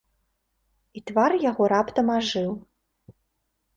І 0.99 1.03
твар 1.11 1.31
яго 1.49 1.63
раптам 1.75 2.07
ажыў. 2.17 2.51